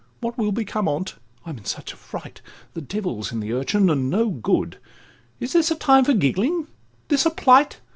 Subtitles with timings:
[0.19, 2.41] What will become on 't—I'm in such a fright,
[2.73, 4.79] The devil 's in the urchin, and no good—
[5.39, 6.65] Is this a time for giggling?
[7.09, 7.79] this a plight?